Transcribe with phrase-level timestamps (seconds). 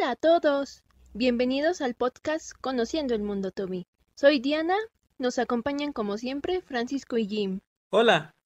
[0.00, 0.84] Hola a todos.
[1.12, 3.88] Bienvenidos al podcast Conociendo el Mundo Toby.
[4.14, 4.76] Soy Diana.
[5.18, 7.60] Nos acompañan como siempre Francisco y Jim.
[7.90, 8.36] Hola.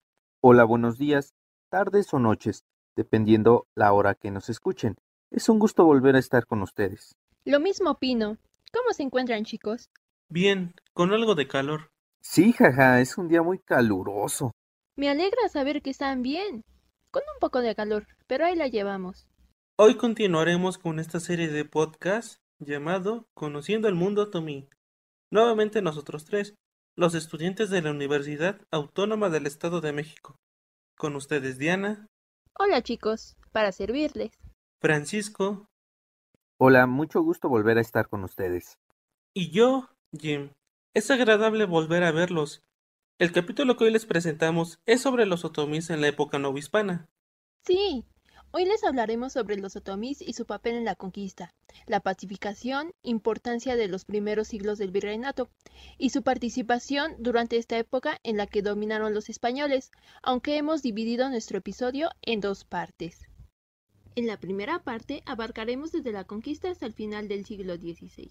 [0.41, 1.35] Hola, buenos días,
[1.69, 2.65] tardes o noches,
[2.97, 4.97] dependiendo la hora que nos escuchen.
[5.31, 7.17] Es un gusto volver a estar con ustedes.
[7.45, 8.39] Lo mismo opino.
[8.73, 9.91] ¿Cómo se encuentran chicos?
[10.31, 11.91] Bien, con algo de calor.
[12.23, 14.53] Sí, jaja, es un día muy caluroso.
[14.97, 16.65] Me alegra saber que están bien.
[17.11, 19.27] Con un poco de calor, pero ahí la llevamos.
[19.79, 24.69] Hoy continuaremos con esta serie de podcast llamado Conociendo el Mundo Tommy.
[25.31, 26.55] Nuevamente nosotros tres,
[26.95, 30.37] los estudiantes de la Universidad Autónoma del Estado de México.
[30.99, 32.07] Con ustedes Diana.
[32.53, 34.33] Hola chicos, para servirles.
[34.83, 35.67] Francisco.
[36.61, 38.79] Hola, mucho gusto volver a estar con ustedes.
[39.33, 40.51] Y yo, Jim.
[40.95, 42.63] Es agradable volver a verlos.
[43.19, 47.09] El capítulo que hoy les presentamos es sobre los otomís en la época novohispana.
[47.65, 48.05] Sí,
[48.53, 51.55] hoy les hablaremos sobre los otomís y su papel en la conquista,
[51.87, 55.49] la pacificación, importancia de los primeros siglos del virreinato
[55.99, 59.91] y su participación durante esta época en la que dominaron los españoles,
[60.23, 63.27] aunque hemos dividido nuestro episodio en dos partes.
[64.15, 68.31] En la primera parte abarcaremos desde la conquista hasta el final del siglo XVI,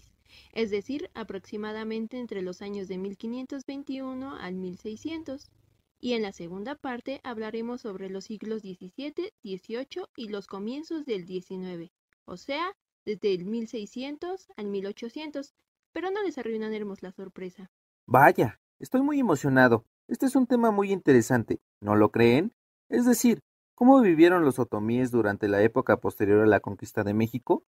[0.52, 5.50] es decir, aproximadamente entre los años de 1521 al 1600.
[6.02, 11.26] Y en la segunda parte hablaremos sobre los siglos XVII, XVIII y los comienzos del
[11.26, 11.92] XIX,
[12.24, 15.54] o sea, desde el 1600 al 1800,
[15.92, 17.70] pero no les arruinaremos la sorpresa.
[18.06, 19.86] Vaya, estoy muy emocionado.
[20.08, 22.52] Este es un tema muy interesante, ¿no lo creen?
[22.88, 23.40] Es decir,
[23.82, 27.64] ¿Cómo vivieron los otomíes durante la época posterior a la conquista de México?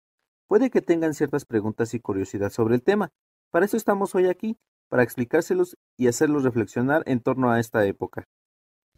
[0.46, 3.08] Puede que tengan ciertas preguntas y curiosidad sobre el tema.
[3.50, 4.58] Para eso estamos hoy aquí,
[4.92, 8.28] para explicárselos y hacerlos reflexionar en torno a esta época.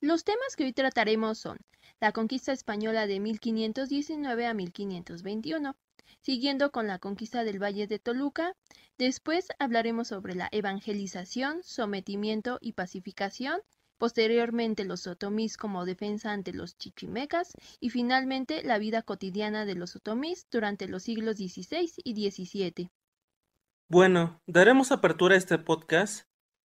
[0.00, 1.56] Los temas que hoy trataremos son
[2.00, 5.76] la conquista española de 1519 a 1521,
[6.20, 8.56] siguiendo con la conquista del Valle de Toluca.
[8.98, 13.60] Después hablaremos sobre la evangelización, sometimiento y pacificación
[13.96, 19.94] posteriormente los otomís como defensa ante los chichimecas y finalmente la vida cotidiana de los
[19.94, 22.90] otomís durante los siglos XVI y XVII.
[23.90, 26.26] Bueno, daremos apertura a este podcast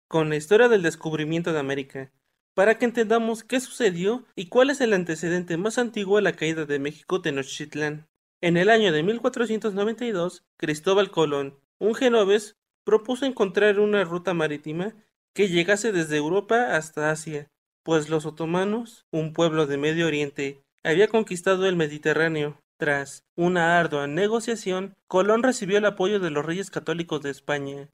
[0.09, 2.13] con la historia del descubrimiento de América,
[2.55, 6.67] para que entendamos qué sucedió y cuál es el antecedente más antiguo a la caída
[6.67, 8.09] de México Tenochtitlán.
[8.41, 14.95] En el año de 1492, Cristóbal Colón, un genovés, propuso encontrar una ruta marítima
[15.35, 17.49] que llegase desde Europa hasta Asia,
[17.85, 22.61] pues los otomanos, un pueblo de Medio Oriente, había conquistado el Mediterráneo.
[22.77, 27.89] Tras una ardua negociación, Colón recibió el apoyo de los reyes católicos de España,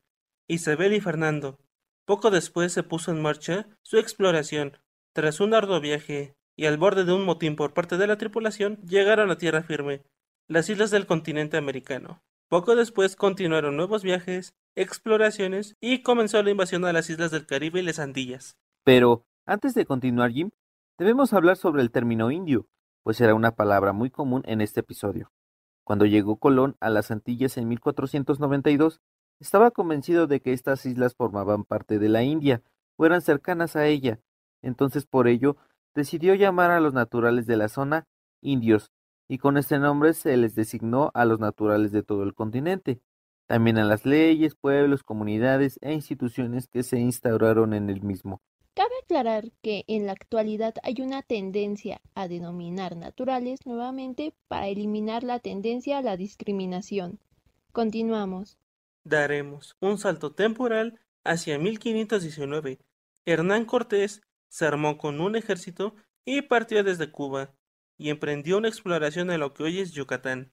[0.49, 1.59] Isabel y Fernando.
[2.07, 4.79] Poco después se puso en marcha su exploración.
[5.13, 8.79] Tras un arduo viaje y al borde de un motín por parte de la tripulación,
[8.83, 10.03] llegaron a tierra firme,
[10.49, 12.23] las islas del continente americano.
[12.49, 17.81] Poco después continuaron nuevos viajes exploraciones y comenzó la invasión a las islas del Caribe
[17.81, 18.57] y las Andillas.
[18.85, 20.51] Pero, antes de continuar, Jim,
[20.99, 22.67] debemos hablar sobre el término indio,
[23.03, 25.31] pues era una palabra muy común en este episodio.
[25.85, 29.01] Cuando llegó Colón a las Antillas en 1492,
[29.41, 32.63] estaba convencido de que estas islas formaban parte de la India
[32.97, 34.21] o eran cercanas a ella,
[34.63, 35.57] entonces por ello
[35.95, 38.07] decidió llamar a los naturales de la zona
[38.43, 38.93] indios,
[39.29, 43.01] y con este nombre se les designó a los naturales de todo el continente
[43.51, 48.41] también a las leyes, pueblos, comunidades e instituciones que se instauraron en el mismo.
[49.11, 55.41] Aclarar que en la actualidad hay una tendencia a denominar naturales nuevamente para eliminar la
[55.41, 57.19] tendencia a la discriminación.
[57.73, 58.57] Continuamos.
[59.03, 62.79] Daremos un salto temporal hacia 1519.
[63.27, 67.51] Hernán Cortés se armó con un ejército y partió desde Cuba
[67.99, 70.53] y emprendió una exploración en lo que hoy es Yucatán.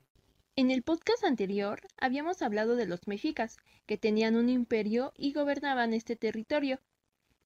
[0.55, 5.93] En el podcast anterior habíamos hablado de los mexicas, que tenían un imperio y gobernaban
[5.93, 6.79] este territorio,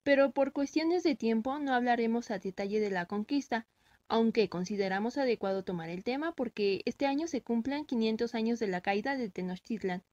[0.03, 3.67] pero por cuestiones de tiempo no hablaremos a detalle de la conquista,
[4.07, 8.81] aunque consideramos adecuado tomar el tema porque este año se cumplen 500 años de la
[8.81, 10.03] caída de Tenochtitlan.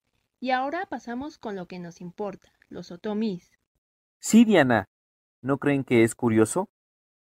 [0.40, 3.50] Y ahora pasamos con lo que nos importa, los otomís.
[4.20, 4.88] Sí, Diana.
[5.42, 6.68] ¿No creen que es curioso?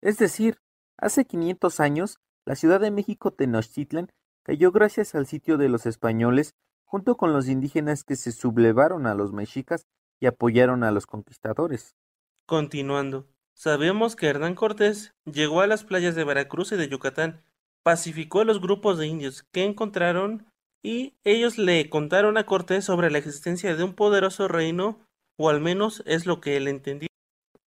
[0.02, 0.58] Es decir,
[0.98, 4.12] hace 500 años, la Ciudad de México Tenochtitlan
[4.44, 6.54] cayó gracias al sitio de los españoles
[6.86, 9.86] junto con los indígenas que se sublevaron a los mexicas
[10.20, 11.96] y apoyaron a los conquistadores.
[12.50, 17.44] Continuando, sabemos que Hernán Cortés llegó a las playas de Veracruz y de Yucatán,
[17.84, 20.48] pacificó a los grupos de indios que encontraron
[20.82, 25.06] y ellos le contaron a Cortés sobre la existencia de un poderoso reino,
[25.38, 27.08] o al menos es lo que él entendió.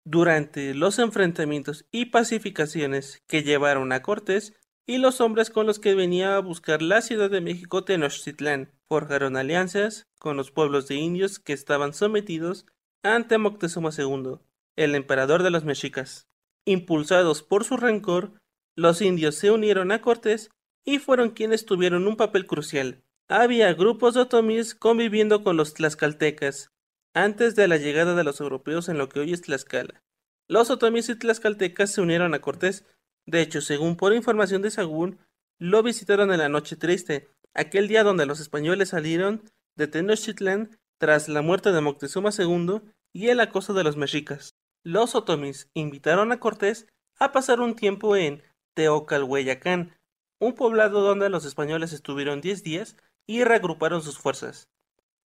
[0.04, 4.52] Durante los enfrentamientos y pacificaciones que llevaron a Cortés,
[4.86, 8.72] y los hombres con los que venía a buscar la Ciudad de México Tenochtitlán.
[8.90, 12.66] Forjaron alianzas con los pueblos de indios que estaban sometidos
[13.02, 14.38] ante Moctezuma II,
[14.76, 16.28] el emperador de los mexicas.
[16.64, 18.40] Impulsados por su rencor,
[18.76, 20.50] los indios se unieron a Cortés
[20.84, 23.02] y fueron quienes tuvieron un papel crucial.
[23.28, 26.70] Había grupos de otomíes conviviendo con los tlaxcaltecas
[27.14, 30.02] antes de la llegada de los europeos en lo que hoy es Tlaxcala.
[30.48, 32.84] Los otomíes y tlaxcaltecas se unieron a Cortés
[33.26, 35.18] de hecho, según por información de Sagún,
[35.58, 39.42] lo visitaron en la noche triste, aquel día donde los españoles salieron
[39.74, 42.82] de Tenochtitlán tras la muerte de Moctezuma II
[43.12, 44.55] y el acoso de los mexicas.
[44.86, 46.86] Los otomís invitaron a Cortés
[47.18, 48.44] a pasar un tiempo en
[48.74, 49.98] Teocalhueyacán,
[50.38, 52.96] un poblado donde los españoles estuvieron diez días
[53.26, 54.70] y reagruparon sus fuerzas.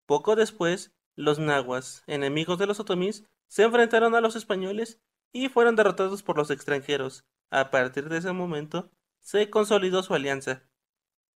[0.07, 4.99] Poco después, los nahuas, enemigos de los otomís, se enfrentaron a los españoles
[5.31, 10.63] y fueron derrotados por los extranjeros, a partir de ese momento, se consolidó su alianza.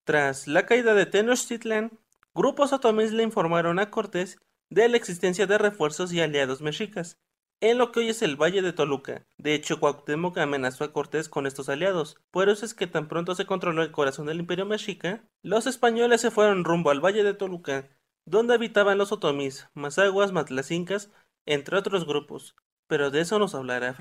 [0.05, 1.99] Tras la caída de Tenochtitlán,
[2.37, 4.39] grupos otomíes le informaron a Cortés
[4.71, 7.19] de la existencia de refuerzos y aliados mexicas,
[7.63, 9.25] en lo que hoy es el Valle de Toluca.
[9.39, 12.21] De hecho, Cuauhtémoc amenazó a Cortés con estos aliados.
[12.33, 16.21] Por eso es que tan pronto se controló el corazón del imperio mexica, los españoles
[16.21, 17.89] se fueron rumbo al Valle de Toluca,
[18.27, 21.13] donde habitaban los otomís, mazaguas, matlacincas,
[21.47, 22.57] entre otros grupos.
[22.89, 23.97] Pero de eso nos hablará.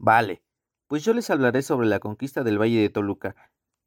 [0.00, 0.42] Vale,
[0.88, 3.36] pues yo les hablaré sobre la conquista del Valle de Toluca.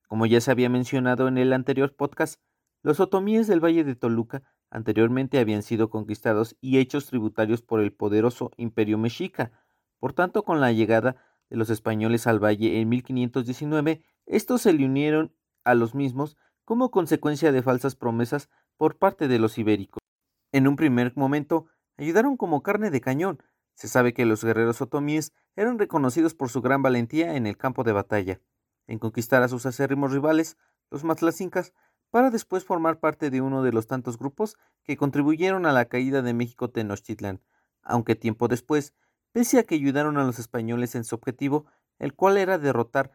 [0.07, 2.39] Como ya se había mencionado en el anterior podcast,
[2.81, 4.41] los otomíes del Valle de Toluca
[4.75, 9.53] anteriormente habían sido conquistados y hechos tributarios por el poderoso imperio mexica.
[9.99, 11.15] Por tanto, con la llegada
[11.49, 15.33] de los españoles al valle en 1519, estos se le unieron
[15.63, 16.35] a los mismos
[16.65, 20.01] como consecuencia de falsas promesas por parte de los ibéricos.
[20.51, 23.41] En un primer momento, ayudaron como carne de cañón,
[23.75, 27.85] se sabe que los guerreros otomíes eran reconocidos por su gran valentía en el campo
[27.85, 28.41] de batalla,
[28.87, 30.57] en conquistar a sus acérrimos rivales,
[30.91, 31.73] los matlacincas,
[32.15, 36.21] para después formar parte de uno de los tantos grupos que contribuyeron a la caída
[36.21, 37.41] de México Tenochtitlán,
[37.83, 38.93] aunque tiempo después,
[39.33, 41.65] pese a que ayudaron a los españoles en su objetivo,
[41.99, 43.11] el cual era derrotar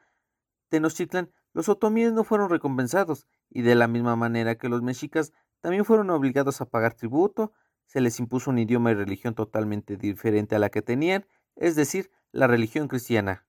[0.69, 5.32] Tenochtitlán, los otomíes no fueron recompensados, y de la misma manera que los mexicas
[5.62, 7.55] también fueron obligados a pagar tributo,
[7.87, 11.25] se les impuso un idioma y religión totalmente diferente a la que tenían,
[11.56, 13.46] es decir, la religión cristiana.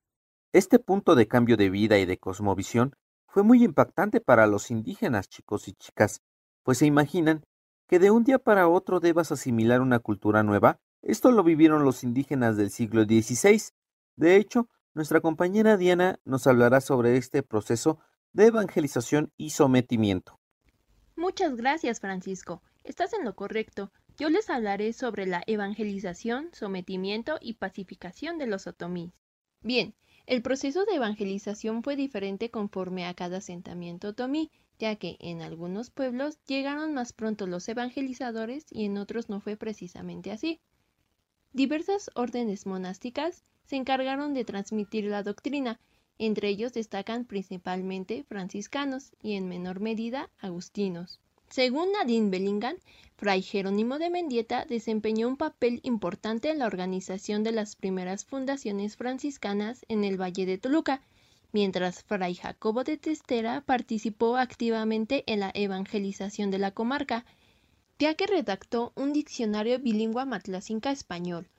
[0.53, 2.95] Este punto de cambio de vida y de cosmovisión
[3.31, 6.21] fue muy impactante para los indígenas, chicos y chicas,
[6.63, 7.45] pues se imaginan
[7.87, 10.81] que de un día para otro debas asimilar una cultura nueva.
[11.01, 13.71] Esto lo vivieron los indígenas del siglo XVI.
[14.17, 17.99] De hecho, nuestra compañera Diana nos hablará sobre este proceso
[18.33, 20.37] de evangelización y sometimiento.
[21.15, 22.61] Muchas gracias, Francisco.
[22.83, 23.93] Estás en lo correcto.
[24.17, 29.13] Yo les hablaré sobre la evangelización, sometimiento y pacificación de los otomíes.
[29.61, 29.95] Bien,
[30.31, 34.49] el proceso de evangelización fue diferente conforme a cada asentamiento otomí,
[34.79, 39.57] ya que en algunos pueblos llegaron más pronto los evangelizadores y en otros no fue
[39.57, 40.61] precisamente así.
[41.51, 45.81] Diversas órdenes monásticas se encargaron de transmitir la doctrina,
[46.17, 51.19] entre ellos destacan principalmente franciscanos y en menor medida agustinos.
[51.51, 52.77] Según Nadine Bellingham,
[53.17, 58.95] Fray Jerónimo de Mendieta desempeñó un papel importante en la organización de las primeras fundaciones
[58.95, 61.01] franciscanas en el Valle de Toluca,
[61.51, 67.25] mientras Fray Jacobo de Testera participó activamente en la evangelización de la comarca,
[67.99, 71.49] ya que redactó un diccionario bilingüe matlacinca español,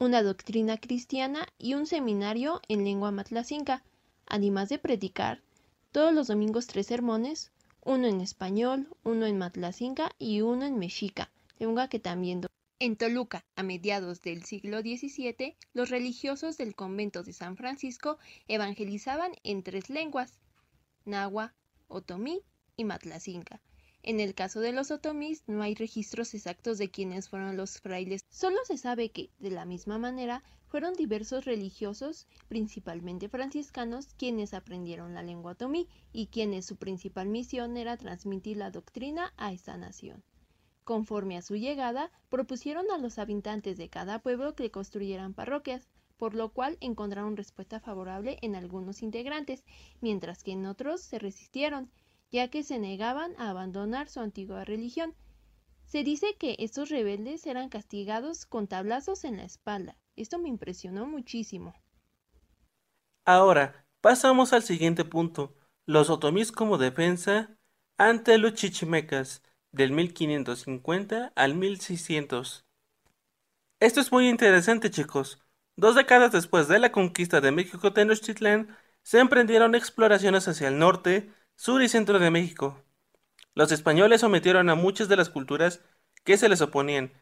[0.00, 3.84] una doctrina cristiana y un seminario en lengua matlacinca,
[4.26, 5.40] además de predicar
[5.92, 7.52] todos los domingos tres sermones,
[7.86, 12.42] uno en español, uno en matlacinca y uno en mexica, lengua que también
[12.80, 19.32] en Toluca, a mediados del siglo XVII, los religiosos del convento de San Francisco evangelizaban
[19.44, 20.40] en tres lenguas,
[21.04, 21.54] nahua,
[21.86, 22.42] otomí
[22.76, 23.62] y matlacinca.
[24.06, 28.24] En el caso de los otomís no hay registros exactos de quiénes fueron los frailes,
[28.30, 35.12] solo se sabe que, de la misma manera, fueron diversos religiosos, principalmente franciscanos, quienes aprendieron
[35.12, 40.22] la lengua otomí y quienes su principal misión era transmitir la doctrina a esta nación.
[40.84, 46.36] Conforme a su llegada, propusieron a los habitantes de cada pueblo que construyeran parroquias, por
[46.36, 49.64] lo cual encontraron respuesta favorable en algunos integrantes,
[50.00, 51.90] mientras que en otros se resistieron,
[52.30, 55.14] ya que se negaban a abandonar su antigua religión.
[55.84, 61.06] Se dice que estos rebeldes eran castigados con tablazos en la espalda, esto me impresionó
[61.06, 61.74] muchísimo.
[63.24, 65.54] Ahora, pasamos al siguiente punto,
[65.86, 67.56] los otomís como defensa
[67.98, 69.42] ante los chichimecas
[69.72, 72.64] del 1550 al 1600.
[73.80, 75.40] Esto es muy interesante chicos.
[75.76, 81.30] Dos décadas después de la conquista de México Tenochtitlán, se emprendieron exploraciones hacia el norte,
[81.56, 82.82] sur y centro de México.
[83.54, 85.80] Los españoles sometieron a muchas de las culturas
[86.24, 87.12] que se les oponían,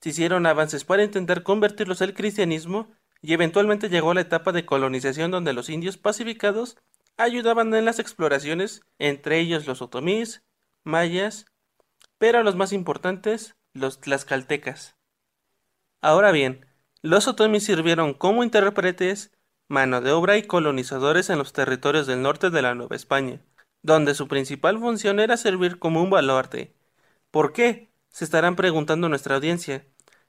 [0.00, 5.30] se hicieron avances para intentar convertirlos al cristianismo y eventualmente llegó la etapa de colonización
[5.30, 6.76] donde los indios pacificados
[7.16, 10.42] ayudaban en las exploraciones, entre ellos los otomíes,
[10.82, 11.46] mayas,
[12.18, 14.96] pero los más importantes, los tlaxcaltecas.
[16.00, 16.66] Ahora bien,
[17.00, 19.32] los otomíes sirvieron como intérpretes,
[19.68, 23.40] mano de obra y colonizadores en los territorios del norte de la Nueva España,
[23.84, 26.74] donde su principal función era servir como un baluarte.
[27.30, 27.92] ¿Por qué?
[28.08, 29.86] Se estarán preguntando nuestra audiencia.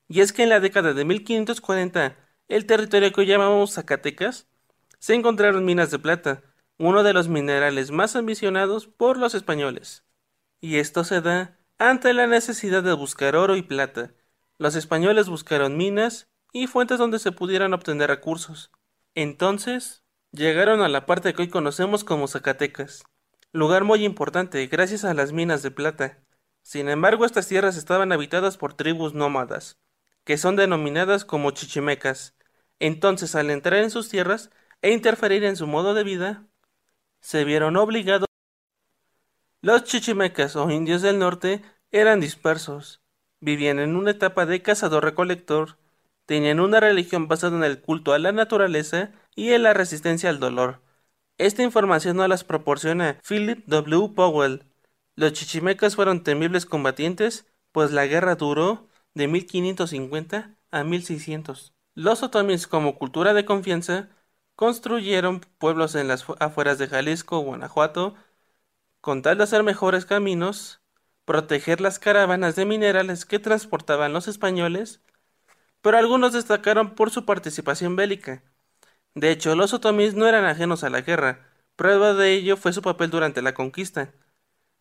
[0.09, 2.17] Y es que en la década de 1540,
[2.49, 4.49] el territorio que hoy llamamos Zacatecas,
[4.99, 6.43] se encontraron minas de plata,
[6.77, 10.03] uno de los minerales más ambicionados por los españoles.
[10.59, 14.13] Y esto se da ante la necesidad de buscar oro y plata.
[14.57, 18.69] Los españoles buscaron minas y fuentes donde se pudieran obtener recursos.
[19.13, 23.05] Entonces, llegaron a la parte que hoy conocemos como Zacatecas,
[23.55, 26.19] lugar muy importante gracias a las minas de plata.
[26.61, 29.79] Sin embargo, estas tierras estaban habitadas por tribus nómadas,
[30.25, 32.35] que son denominadas como chichimecas.
[32.79, 34.49] Entonces, al entrar en sus tierras
[34.81, 36.45] e interferir en su modo de vida,
[37.21, 38.27] se vieron obligados.
[39.61, 43.01] Los chichimecas o indios del norte eran dispersos,
[43.39, 45.77] vivían en una etapa de cazador-recolector,
[46.25, 50.39] tenían una religión basada en el culto a la naturaleza y en la resistencia al
[50.41, 50.81] dolor.
[51.37, 54.13] Esta información no las proporciona Philip W.
[54.15, 54.63] Powell.
[55.15, 61.73] Los chichimecas fueron temibles combatientes, pues la guerra duró de 1550 a 1600.
[61.93, 64.09] Los otomíes como cultura de confianza
[64.55, 68.15] construyeron pueblos en las afueras de Jalisco, Guanajuato,
[69.01, 70.81] con tal de hacer mejores caminos,
[71.25, 75.01] proteger las caravanas de minerales que transportaban los españoles,
[75.81, 78.43] pero algunos destacaron por su participación bélica.
[79.15, 82.81] De hecho, los otomíes no eran ajenos a la guerra, prueba de ello fue su
[82.81, 84.13] papel durante la conquista.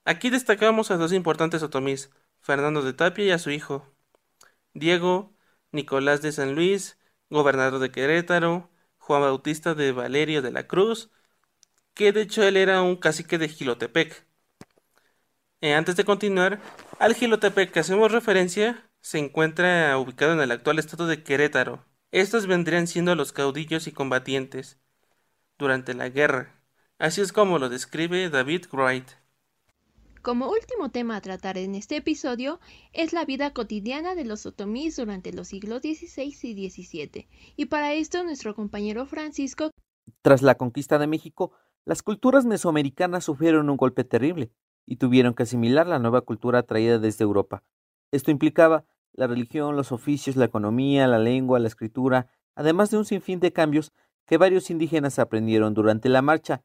[0.05, 2.11] Aquí destacamos a dos importantes otomíes,
[2.41, 3.95] Fernando de Tapia y a su hijo,
[4.75, 5.35] Diego,
[5.73, 6.99] Nicolás de San Luis,
[7.31, 11.11] gobernador de Querétaro, Juan Bautista de Valerio de la Cruz,
[11.95, 14.27] que de hecho él era un cacique de Gilotepec.
[15.61, 16.61] Eh, antes de continuar,
[16.99, 21.85] al Gilotepec que hacemos referencia se encuentra ubicado en el actual estado de Querétaro.
[22.15, 24.79] Estos vendrían siendo los caudillos y combatientes
[25.59, 26.55] durante la guerra.
[26.97, 29.09] Así es como lo describe David Wright.
[30.23, 32.61] Como último tema a tratar en este episodio
[32.93, 37.95] es la vida cotidiana de los otomíes durante los siglos XVI y XVII, y para
[37.95, 39.73] esto nuestro compañero Francisco.
[40.23, 41.51] Tras la conquista de México,
[41.85, 44.53] las culturas mesoamericanas sufrieron un golpe terrible
[44.87, 47.65] y tuvieron que asimilar la nueva cultura traída desde Europa.
[48.13, 53.05] Esto implicaba la religión, los oficios, la economía, la lengua, la escritura, además de un
[53.05, 53.93] sinfín de cambios
[54.27, 56.63] que varios indígenas aprendieron durante la marcha.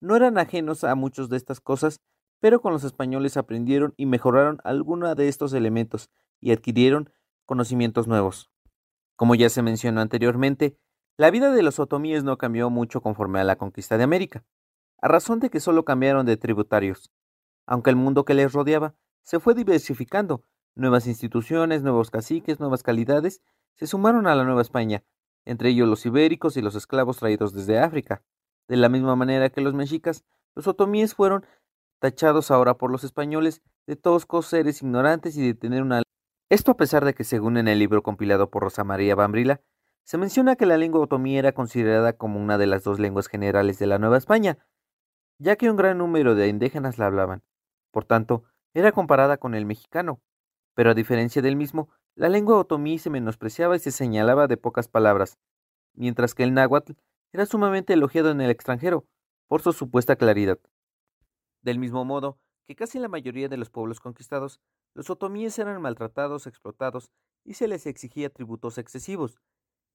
[0.00, 2.00] No eran ajenos a muchas de estas cosas
[2.42, 7.08] pero con los españoles aprendieron y mejoraron algunos de estos elementos y adquirieron
[7.46, 8.50] conocimientos nuevos.
[9.14, 10.76] Como ya se mencionó anteriormente,
[11.16, 14.44] la vida de los otomíes no cambió mucho conforme a la conquista de América,
[15.00, 17.12] a razón de que solo cambiaron de tributarios,
[17.64, 20.42] aunque el mundo que les rodeaba se fue diversificando,
[20.74, 23.42] nuevas instituciones, nuevos caciques, nuevas calidades
[23.74, 25.04] se sumaron a la Nueva España,
[25.44, 28.22] entre ellos los ibéricos y los esclavos traídos desde África.
[28.68, 30.24] De la misma manera que los mexicas,
[30.54, 31.44] los otomíes fueron
[31.98, 36.02] tachados ahora por los españoles de toscos seres ignorantes y de tener una...
[36.48, 39.60] Esto a pesar de que según en el libro compilado por Rosa María Bambrila,
[40.04, 43.78] se menciona que la lengua otomí era considerada como una de las dos lenguas generales
[43.78, 44.58] de la Nueva España,
[45.38, 47.42] ya que un gran número de indígenas la hablaban.
[47.90, 50.20] Por tanto, era comparada con el mexicano.
[50.74, 54.88] Pero a diferencia del mismo, la lengua otomí se menospreciaba y se señalaba de pocas
[54.88, 55.38] palabras,
[55.94, 56.92] mientras que el náhuatl
[57.32, 59.06] era sumamente elogiado en el extranjero
[59.46, 60.58] por su supuesta claridad.
[61.62, 64.60] Del mismo modo que casi la mayoría de los pueblos conquistados,
[64.94, 67.10] los otomíes eran maltratados, explotados
[67.44, 69.40] y se les exigía tributos excesivos.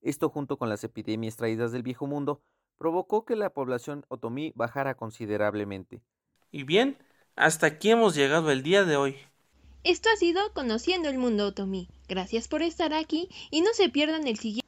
[0.02, 2.42] Esto junto con las epidemias traídas del viejo mundo
[2.78, 6.02] provocó que la población otomí bajara considerablemente.
[6.52, 6.98] Y bien,
[7.36, 9.16] hasta aquí hemos llegado el día de hoy.
[9.88, 11.88] Esto ha sido Conociendo el Mundo Otomí.
[12.10, 14.67] Gracias por estar aquí y no se pierdan el siguiente.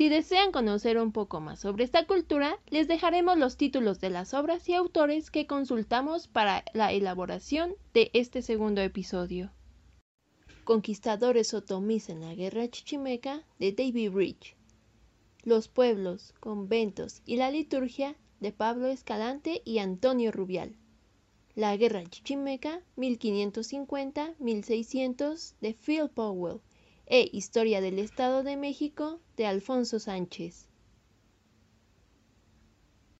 [0.00, 4.32] Si desean conocer un poco más sobre esta cultura, les dejaremos los títulos de las
[4.32, 9.52] obras y autores que consultamos para la elaboración de este segundo episodio.
[10.64, 14.56] Conquistadores otomíes en la Guerra Chichimeca de David Rich.
[15.42, 20.76] Los pueblos, conventos y la liturgia de Pablo Escalante y Antonio Rubial.
[21.54, 26.62] La Guerra Chichimeca 1550-1600 de Phil Powell
[27.10, 30.69] e Historia del Estado de México de Alfonso Sánchez.